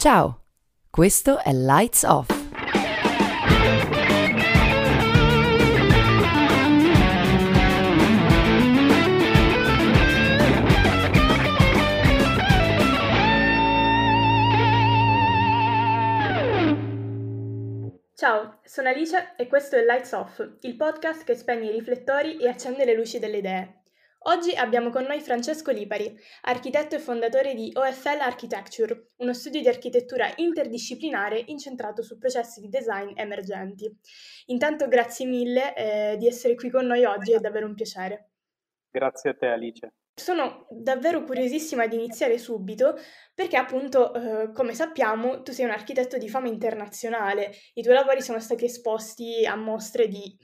[0.00, 0.44] Ciao,
[0.90, 2.30] questo è Lights Off.
[18.14, 22.46] Ciao, sono Alice e questo è Lights Off, il podcast che spegne i riflettori e
[22.46, 23.78] accende le luci delle idee.
[24.22, 26.12] Oggi abbiamo con noi Francesco Lipari,
[26.42, 32.68] architetto e fondatore di OFL Architecture, uno studio di architettura interdisciplinare incentrato su processi di
[32.68, 33.88] design emergenti.
[34.46, 38.30] Intanto grazie mille eh, di essere qui con noi oggi, è davvero un piacere.
[38.90, 39.92] Grazie a te Alice.
[40.14, 42.96] Sono davvero curiosissima di iniziare subito
[43.32, 48.20] perché appunto, eh, come sappiamo, tu sei un architetto di fama internazionale, i tuoi lavori
[48.20, 50.36] sono stati esposti a mostre di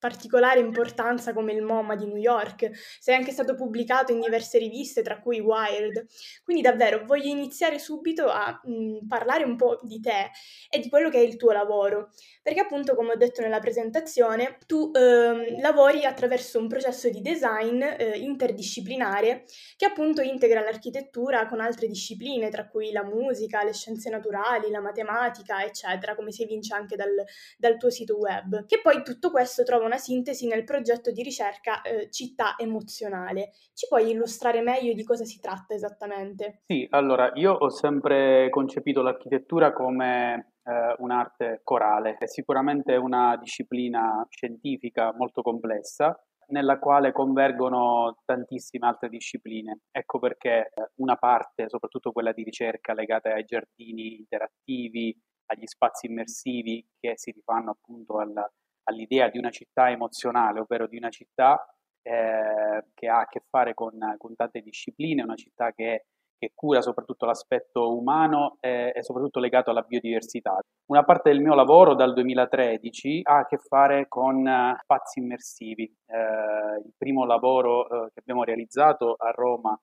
[0.00, 5.02] particolare importanza come il MoMA di New York, sei anche stato pubblicato in diverse riviste,
[5.02, 6.06] tra cui Wired.
[6.42, 10.30] Quindi davvero voglio iniziare subito a mh, parlare un po' di te
[10.68, 12.10] e di quello che è il tuo lavoro,
[12.42, 17.82] perché appunto, come ho detto nella presentazione, tu eh, lavori attraverso un processo di design
[17.82, 19.44] eh, interdisciplinare
[19.76, 24.80] che appunto integra l'architettura con altre discipline, tra cui la musica, le scienze naturali, la
[24.80, 27.12] matematica, eccetera, come si evince anche dal,
[27.58, 28.64] dal tuo sito web.
[28.64, 33.50] Che poi tutto questo trova una sintesi nel progetto di ricerca eh, Città Emozionale.
[33.74, 36.62] Ci puoi illustrare meglio di cosa si tratta esattamente?
[36.66, 44.24] Sì, allora io ho sempre concepito l'architettura come eh, un'arte corale, è sicuramente una disciplina
[44.30, 46.16] scientifica molto complessa
[46.50, 49.80] nella quale convergono tantissime altre discipline.
[49.90, 56.06] Ecco perché eh, una parte, soprattutto quella di ricerca legata ai giardini interattivi, agli spazi
[56.06, 58.48] immersivi che si rifanno appunto alla,
[58.84, 61.64] all'idea di una città emozionale, ovvero di una città
[62.02, 66.06] eh, che ha a che fare con, con tante discipline, una città che,
[66.38, 70.58] che cura soprattutto l'aspetto umano e, e, soprattutto legato alla biodiversità.
[70.86, 75.84] Una parte del mio lavoro dal 2013 ha a che fare con uh, spazi immersivi.
[75.84, 79.78] Eh, il primo lavoro eh, che abbiamo realizzato a Roma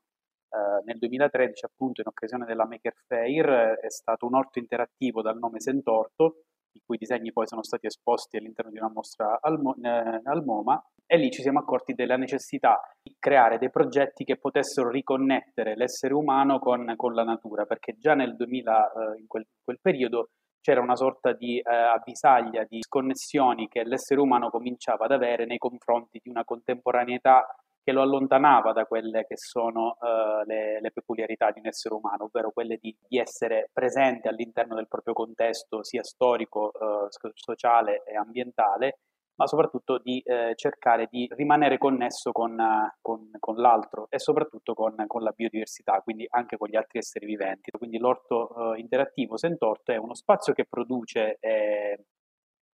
[0.49, 5.37] Uh, nel 2013, appunto, in occasione della Maker Fair, è stato un orto interattivo dal
[5.37, 6.43] nome Sentorto,
[6.77, 10.81] i cui disegni poi sono stati esposti all'interno di una mostra al, eh, al MoMA
[11.09, 16.13] e lì ci siamo accorti della necessità di creare dei progetti che potessero riconnettere l'essere
[16.13, 20.81] umano con, con la natura, perché già nel 2000, eh, in, quel, quel, periodo, c'era
[20.81, 26.19] una sorta di eh, avvisaglia, di sconnessioni che l'essere umano cominciava ad avere nei confronti
[26.21, 27.45] di una contemporaneità
[27.87, 32.25] che lo allontanava da quelle che sono uh, le, le, peculiarità di un essere umano,
[32.25, 38.17] ovvero quelle di, di, essere presente all'interno del proprio contesto sia storico, uh, sociale e
[38.17, 38.97] ambientale,
[39.35, 42.57] ma soprattutto di uh, cercare di rimanere connesso con,
[42.99, 47.25] con, con l'altro e soprattutto con, con, la biodiversità, quindi anche con gli altri esseri
[47.25, 47.71] viventi.
[47.71, 52.03] Quindi l'orto interattivo Sentorto è uno spazio che produce eh,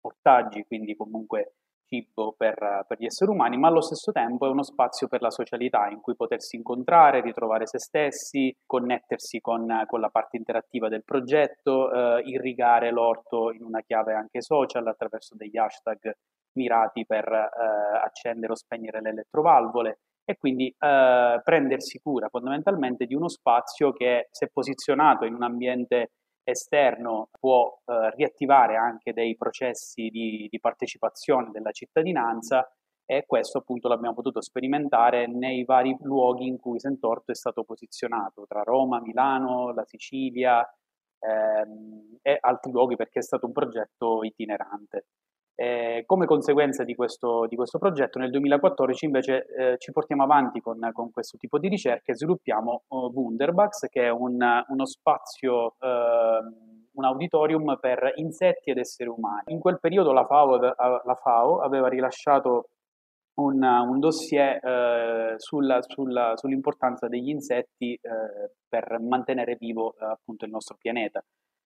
[0.01, 1.57] ortaggi, quindi comunque
[1.93, 5.31] cibo per, per, gli esseri umani, ma allo stesso tempo è uno spazio per la
[5.31, 11.05] socialità in cui potersi incontrare, ritrovare se stessi, connettersi con, con la parte interattiva del
[11.05, 16.17] progetto, eh, irrigare l'orto in una chiave anche social attraverso degli hashtag
[16.55, 23.15] mirati per eh, accendere o spegnere le elettrovalvole e quindi eh, prendersi cura fondamentalmente di
[23.15, 26.13] uno spazio che se posizionato in un ambiente
[26.45, 32.69] esterno può eh, riattivare anche dei processi di, di, partecipazione della cittadinanza
[33.05, 38.47] e questo appunto l'abbiamo potuto sperimentare nei vari luoghi in cui Sentorto è stato posizionato,
[38.47, 40.67] tra Roma, Milano, la Sicilia
[41.19, 45.07] ehm, e altri luoghi perché è stato un progetto itinerante.
[45.55, 50.61] Eh, come conseguenza di questo, di questo, progetto, nel 2014 invece eh, ci portiamo avanti
[50.61, 55.75] con, con, questo tipo di ricerche e sviluppiamo uh, Wunderbugs, che è un, uno spazio,
[55.79, 59.53] uh, un auditorium per insetti ed esseri umani.
[59.53, 62.71] In quel periodo la FAO, la FAO aveva rilasciato
[63.35, 67.99] un, un dossier uh, sulla, sulla, sull'importanza degli insetti
[68.69, 71.23] per mantenere vivo appunto il nostro pianeta.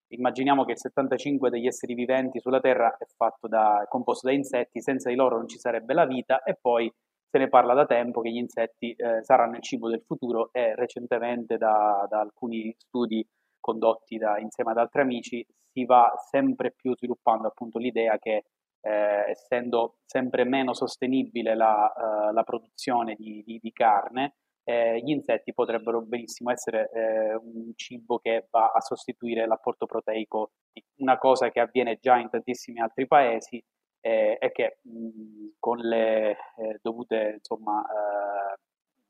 [0.09, 3.05] Immaginiamo che il 75 degli esseri viventi sulla Terra è
[3.49, 6.93] da, è composto da insetti, senza di loro non ci sarebbe la vita e poi
[7.29, 10.75] se ne parla da tempo che gli insetti eh, saranno il cibo del futuro e
[10.77, 13.27] recentemente da, da alcuni studi
[13.59, 18.45] condotti da, insieme ad altri amici si va sempre più sviluppando appunto l'idea che
[18.81, 24.37] eh, essendo sempre meno sostenibile la, uh, la produzione di, di, di carne,
[24.69, 30.51] eh, gli insetti potrebbero benissimo essere eh, un cibo che va a sostituire l'apporto proteico
[30.97, 33.63] una cosa che avviene già in tantissimi altri paesi
[34.01, 38.59] eh, e che mh, con le eh, dovute insomma, eh,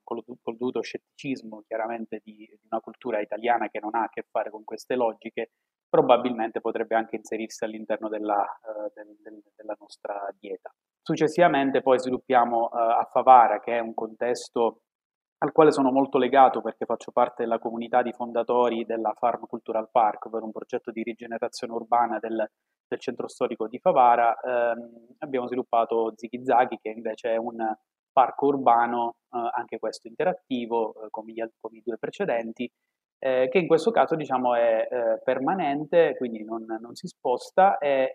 [0.03, 4.27] col, col dovuto scetticismo chiaramente di, di, una cultura italiana che non ha a che
[4.31, 5.53] fare con queste logiche,
[5.89, 10.71] probabilmente potrebbe anche inserirsi all'interno della, uh, del, del, della nostra dieta.
[11.01, 14.81] Successivamente poi sviluppiamo a Favara, che è un contesto
[15.47, 19.89] al quale sono molto legato perché faccio parte della comunità di fondatori della Farm Cultural
[19.91, 22.51] Park, ovvero un progetto di rigenerazione urbana del,
[22.87, 24.39] del centro storico di Favara.
[24.41, 27.57] Ehm, abbiamo sviluppato Ziggy Zaghi, che invece è un
[28.13, 32.71] parco urbano, eh, anche questo interattivo, eh, come, gli, come, i due precedenti,
[33.19, 38.13] eh, che in questo caso diciamo, è eh, permanente, quindi non, non si sposta e,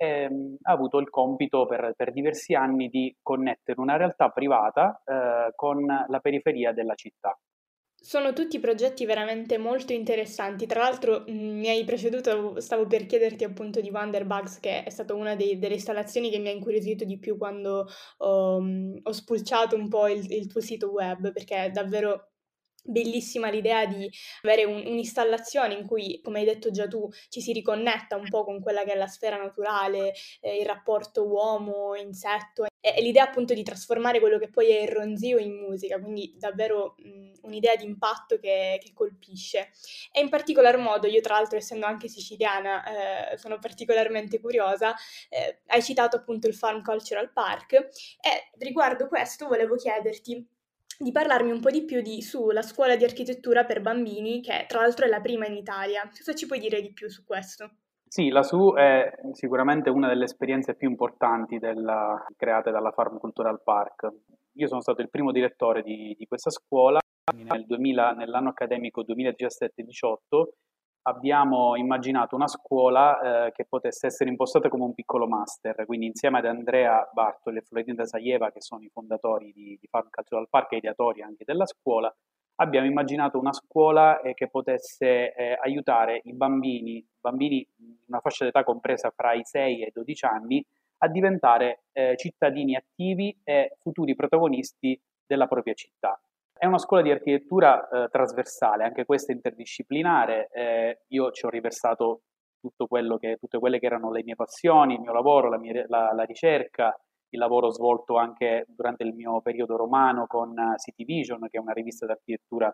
[0.62, 5.86] ha avuto il compito per, per, diversi anni di connettere una realtà privata eh, con
[5.86, 7.38] la periferia della città.
[8.04, 10.66] Sono tutti progetti veramente molto interessanti.
[10.66, 15.36] Tra l'altro mi hai preceduto, stavo per chiederti appunto di Wonderbugs, che è stata una
[15.36, 17.86] dei, delle installazioni che mi ha incuriosito di più quando
[18.18, 18.64] ho,
[19.04, 22.31] ho spulciato un po' il, il tuo sito web, perché è davvero
[22.84, 24.10] Bellissima l'idea di
[24.42, 28.44] avere un, un'installazione in cui, come hai detto già tu, ci si riconnetta un po'
[28.44, 33.54] con quella che è la sfera naturale, eh, il rapporto uomo-insetto e, e, l'idea appunto
[33.54, 37.86] di trasformare quello che poi è il ronzio in musica, quindi davvero mh, un'idea di
[37.86, 39.70] impatto che, che, colpisce.
[40.12, 44.96] E in particolar modo, io tra l'altro essendo anche siciliana, eh, sono particolarmente curiosa,
[45.30, 50.60] eh, hai citato appunto il Farm Cultural Park e riguardo questo volevo chiederti
[51.00, 54.82] di parlarmi un po' di più di sulla scuola di architettura per bambini, che tra
[54.82, 56.04] l'altro è la prima in Italia.
[56.04, 57.70] Cosa ci puoi dire di più su questo?
[58.08, 63.62] Sì, la SU è sicuramente una delle esperienze più importanti della, create dalla Farm Cultural
[63.64, 64.10] Park.
[64.56, 67.00] Io sono stato il primo direttore di, di questa scuola
[67.34, 70.48] nel 2000, nell'anno accademico 2017-18
[71.04, 76.40] abbiamo immaginato una scuola eh, che potesse essere impostata come un piccolo master, quindi insieme
[76.40, 80.74] ad Andrea Bartoli e Florinda Saieva, che sono i fondatori di, di Farm Cultural Park
[80.74, 82.14] e ideatori anche della scuola,
[82.56, 88.46] abbiamo immaginato una scuola eh, che potesse eh, aiutare i bambini, bambini in una fascia
[88.46, 90.66] d'età compresa fra i 6 e i 12 anni,
[91.04, 96.20] a diventare eh, cittadini attivi e futuri protagonisti della propria città.
[96.62, 100.48] È una scuola di architettura eh, trasversale, anche questa interdisciplinare.
[100.52, 102.22] Eh, io ci ho riversato
[102.60, 105.84] tutto quello che, tutte quelle che erano le mie passioni, il mio lavoro, la, mia,
[105.88, 106.96] la, la ricerca,
[107.30, 111.74] il lavoro svolto anche durante il mio periodo romano con City Vision, che è una
[111.74, 112.72] rivista d'architettura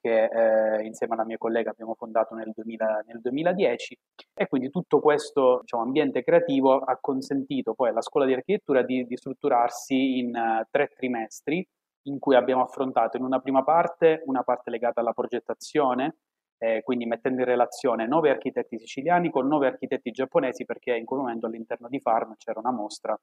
[0.00, 3.96] che eh, insieme alla mia collega abbiamo fondato nel, 2000, nel 2010
[4.34, 9.06] e quindi tutto questo diciamo, ambiente creativo ha consentito poi alla scuola di architettura di,
[9.06, 11.64] di strutturarsi in uh, tre trimestri
[12.10, 16.16] in cui abbiamo affrontato in una prima parte una parte legata alla progettazione,
[16.58, 21.20] eh, quindi mettendo in relazione nove architetti siciliani con nove architetti giapponesi perché in quel
[21.20, 23.18] momento all'interno di Farm c'era una mostra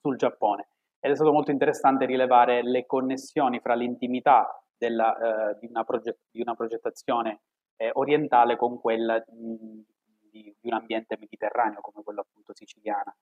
[0.00, 0.68] sul Giappone.
[0.98, 5.16] Ed è stato molto interessante rilevare le connessioni fra l'intimità della,
[5.50, 7.42] eh, di, una proget- di, una progettazione
[7.76, 9.80] eh, orientale con quella mh,
[10.30, 13.16] di, di un ambiente mediterraneo come quello appunto siciliano.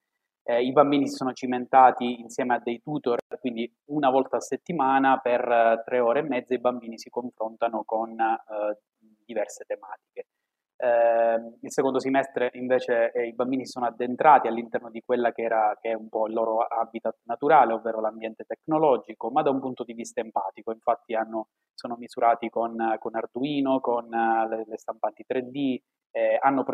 [0.47, 5.19] Eh, I bambini si sono cimentati insieme a dei tutor, quindi una volta a settimana
[5.19, 8.79] per eh, tre ore e mezza i bambini si confrontano con eh,
[9.25, 10.27] diverse tematiche.
[10.77, 15.79] Eh, il secondo semestre invece eh, i bambini sono addentrati all'interno di quella che, era,
[15.81, 19.83] che è un po' il loro habitat naturale, ovvero l'ambiente tecnologico, ma da un punto
[19.83, 20.73] di vista empatico.
[20.73, 25.79] Infatti hanno, sono misurati con, con Arduino, con uh, le, le, stampanti 3D,
[26.15, 26.65] eh, hanno,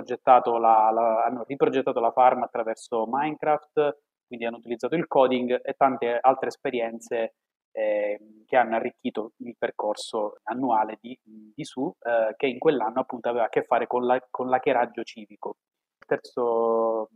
[0.58, 6.18] la, la, hanno riprogettato la farm attraverso Minecraft, quindi hanno utilizzato il coding e tante
[6.20, 7.36] altre esperienze
[7.72, 13.30] eh, che hanno arricchito il percorso annuale di, di SU, eh, che in quell'anno appunto
[13.30, 15.56] aveva a che fare con, la, con l'hackeraggio civico.
[16.00, 17.08] Il terzo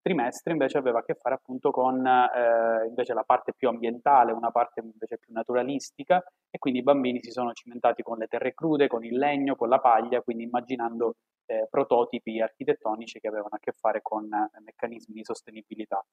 [0.00, 4.50] trimestre invece aveva a che fare appunto con eh, invece la parte più ambientale, una
[4.50, 8.88] parte invece più naturalistica e quindi i bambini si sono cimentati con le terre crude,
[8.88, 11.14] con il legno, con la paglia, quindi immaginando
[11.52, 16.04] eh, prototipi architettonici che avevano a che fare con eh, meccanismi di sostenibilità.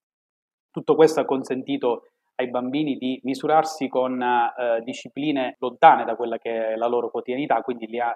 [0.69, 6.69] Tutto questo ha consentito ai bambini di misurarsi con eh, discipline lontane da quella che
[6.69, 8.15] è la loro quotidianità, quindi ha,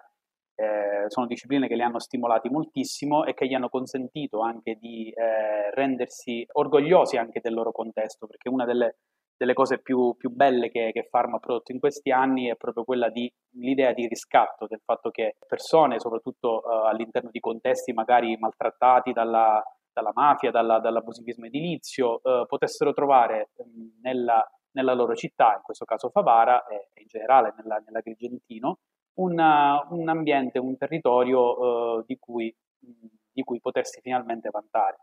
[0.56, 5.10] eh, sono discipline che li hanno stimolati moltissimo e che gli hanno consentito anche di
[5.10, 8.98] eh, rendersi orgogliosi anche del loro contesto, perché una delle
[9.44, 12.86] delle cose più, più belle che, che Pharma ha prodotto in questi anni è proprio
[12.86, 18.38] quella di l'idea di riscatto, del fatto che persone, soprattutto uh, all'interno di contesti magari
[18.38, 25.56] maltrattati dalla, dalla mafia, dalla, dall'abusivismo edilizio, uh, potessero trovare um, nella, nella, loro città,
[25.56, 28.78] in questo caso Favara e in generale nella, nell'Agrigentino,
[29.16, 35.00] una, un ambiente, un territorio uh, di, cui, di cui potersi finalmente vantare.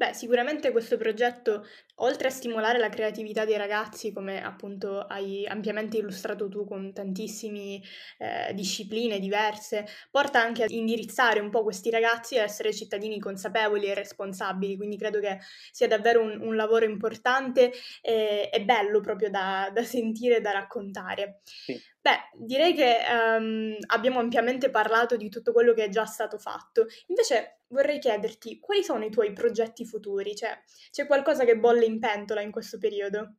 [0.00, 1.66] Beh, sicuramente questo progetto,
[1.96, 7.82] oltre a stimolare la creatività dei ragazzi, come appunto hai ampiamente illustrato tu con tantissime
[8.16, 13.88] eh, discipline diverse, porta anche a indirizzare un po' questi ragazzi a essere cittadini consapevoli
[13.88, 14.78] e responsabili.
[14.78, 15.38] Quindi credo che
[15.70, 20.52] sia davvero un, un lavoro importante e, e, bello proprio da, da sentire e da
[20.52, 21.40] raccontare.
[21.44, 21.78] Sì.
[22.02, 22.96] Beh, direi che
[23.38, 26.86] um, abbiamo ampiamente parlato di tutto quello che è già stato fatto.
[27.08, 30.34] Invece vorrei chiederti quali sono i tuoi progetti futuri?
[30.34, 30.58] Cioè,
[30.90, 33.34] c'è qualcosa che bolle in pentola in questo periodo?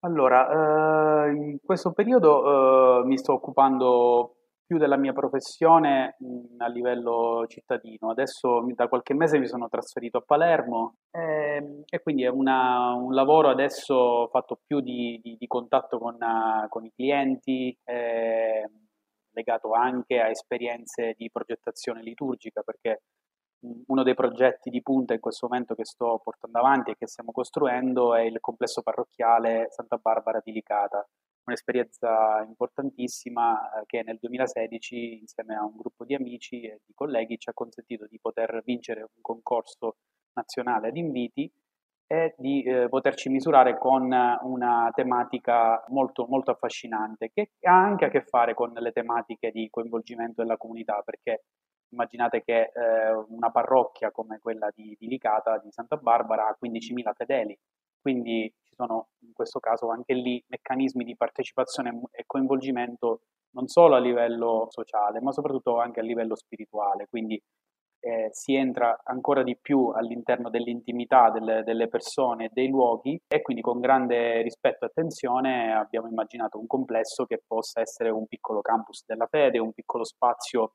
[0.00, 4.35] Allora, eh, in questo periodo eh, mi sto occupando
[4.66, 8.10] più della mia professione mh, a livello cittadino.
[8.10, 13.14] Adesso da qualche mese mi sono trasferito a Palermo eh, e quindi è una, un
[13.14, 18.68] lavoro adesso fatto più di, di, di contatto con, uh, con, i clienti, eh,
[19.30, 23.02] legato anche a esperienze di progettazione liturgica, perché
[23.86, 27.32] uno dei progetti di punta in questo momento che sto portando avanti e che stiamo
[27.32, 31.06] costruendo è il complesso parrocchiale Santa Barbara di Licata,
[31.46, 37.38] un'esperienza importantissima eh, che nel 2016 insieme a un gruppo di amici e di colleghi
[37.38, 39.96] ci ha consentito di poter vincere un concorso
[40.34, 41.50] nazionale ad inviti
[42.08, 48.10] e di eh, poterci misurare con una tematica molto, molto affascinante che ha anche a
[48.10, 51.44] che fare con le tematiche di coinvolgimento della comunità perché
[51.90, 57.12] immaginate che eh, una parrocchia come quella di, di Licata, di Santa Barbara, ha 15.000
[57.14, 57.58] fedeli,
[58.00, 63.98] quindi sono in questo caso anche lì meccanismi di partecipazione e coinvolgimento non solo a
[63.98, 67.40] livello sociale, ma soprattutto anche a livello spirituale, quindi
[68.00, 73.62] eh, si entra ancora di più all'interno dell'intimità delle, delle persone dei luoghi e quindi
[73.62, 79.04] con grande rispetto e attenzione abbiamo immaginato un complesso che possa essere un piccolo campus
[79.06, 80.74] della fede, un piccolo spazio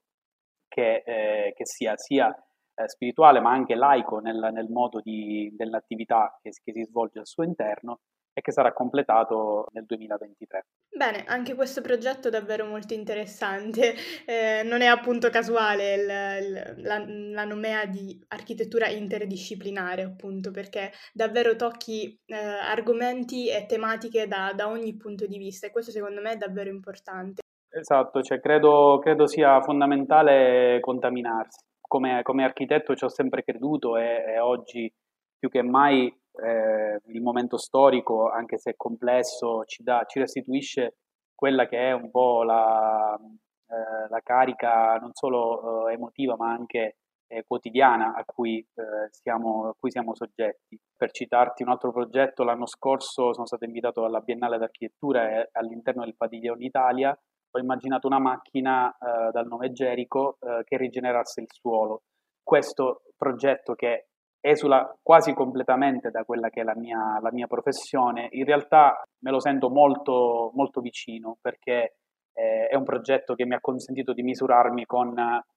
[0.68, 2.36] che, eh, che sia sia
[2.76, 7.28] eh, spirituale ma anche laico nel, nel modo di, dell'attività che, che si svolge al
[7.28, 8.00] suo interno
[8.34, 10.66] e che sarà completato nel 2023.
[10.96, 13.94] Bene, anche questo progetto è davvero molto interessante,
[14.26, 20.92] eh, non è appunto casuale il, il, la, la, nomea di architettura interdisciplinare, appunto, perché
[21.14, 26.22] davvero tocchi eh, argomenti e tematiche da, da ogni punto di vista e questo secondo
[26.22, 27.42] me è davvero importante.
[27.74, 31.71] Esatto, cioè credo, credo sia fondamentale contaminarsi.
[31.92, 34.90] Come, come, architetto ci ho sempre creduto e, e oggi
[35.38, 41.00] più che mai eh, il momento storico, anche se complesso, ci, dà, ci restituisce
[41.36, 43.20] quella che è un po' la,
[43.68, 46.96] eh, la carica non solo eh, emotiva ma anche
[47.28, 50.80] eh, quotidiana a cui, eh, siamo, a cui siamo soggetti.
[50.96, 56.16] Per citarti un altro progetto, l'anno scorso sono stato invitato alla Biennale d'Architettura all'interno del
[56.16, 57.14] Padiglione Italia
[57.52, 62.04] ho immaginato una macchina eh, dal nome Jericho eh, che rigenerasse il suolo.
[62.42, 64.08] Questo progetto che
[64.40, 69.32] esula quasi completamente da quella che è la mia, la mia professione, in realtà me
[69.32, 71.98] lo sento molto, molto vicino perché
[72.34, 75.14] eh, è un progetto che mi ha consentito di misurarmi con,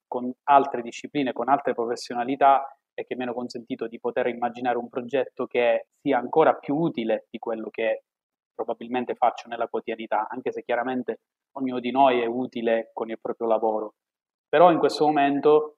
[0.06, 4.88] con altre discipline, con altre professionalità e che mi hanno consentito di poter immaginare un
[4.88, 8.04] progetto che sia ancora più utile di quello che
[8.54, 11.20] probabilmente faccio nella quotidianità, anche se chiaramente
[11.54, 13.94] ognuno di noi è utile con il proprio lavoro.
[14.48, 15.76] Però in questo momento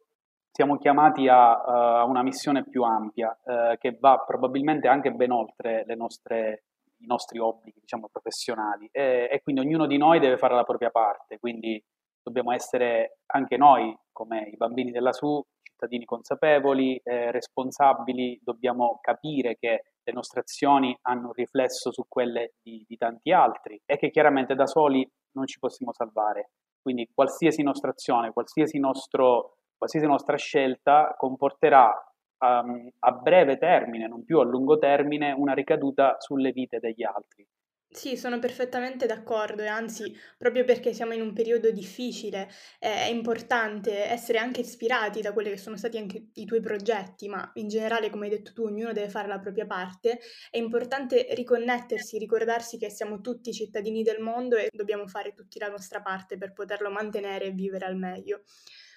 [0.51, 5.85] siamo chiamati a, a una missione più ampia, eh, che va probabilmente anche ben oltre
[5.97, 6.65] nostre,
[6.99, 8.89] i nostri obblighi diciamo, professionali.
[8.91, 11.83] E, e, quindi ognuno di noi deve fare la propria parte, quindi
[12.23, 19.57] dobbiamo essere anche noi, come i bambini della SU, cittadini consapevoli, eh, responsabili, dobbiamo capire
[19.59, 24.11] che le nostre azioni hanno un riflesso su quelle di, di tanti altri e che
[24.11, 25.07] chiaramente da soli
[25.37, 26.51] non ci possiamo salvare.
[26.81, 31.93] Quindi qualsiasi nostra azione, qualsiasi, nostro, qualsiasi nostra scelta comporterà
[32.39, 37.47] um, a breve termine, non più a lungo termine, una ricaduta sulle vite degli altri.
[37.89, 44.05] Sì, sono perfettamente d'accordo e anzi, proprio perché siamo in un periodo difficile, è importante
[44.05, 48.11] essere anche ispirati da quelli che sono stati anche i tuoi progetti, ma in generale,
[48.11, 50.19] come hai detto tu, ognuno deve fare la propria parte.
[50.51, 55.69] È importante riconnettersi, ricordarsi che siamo tutti cittadini del mondo e dobbiamo fare tutti la
[55.69, 58.43] nostra parte per poterlo mantenere e vivere al meglio.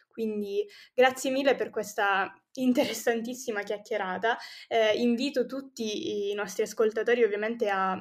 [0.10, 4.38] Quindi grazie mille per questa interessantissima chiacchierata.
[4.68, 7.98] Eh, invito tutti i nostri ascoltatori ovviamente a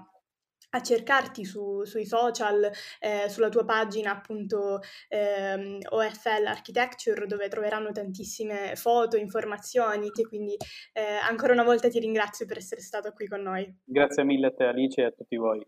[0.71, 2.71] a cercarti su, sui social,
[3.01, 10.57] eh, sulla tua pagina appunto ehm, OFL Architecture dove troveranno tantissime foto, informazioni e quindi
[10.93, 13.73] eh, ancora una volta ti ringrazio per essere stato qui con noi.
[13.85, 15.67] Grazie mille a te Alice e a tutti voi.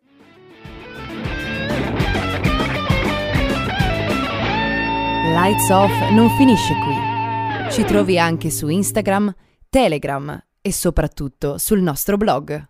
[5.33, 7.71] Lights Off non finisce qui.
[7.71, 9.33] Ci trovi anche su Instagram
[9.69, 12.70] Telegram e soprattutto sul nostro blog.